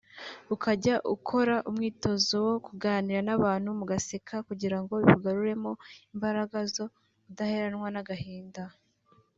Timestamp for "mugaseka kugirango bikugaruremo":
3.79-5.71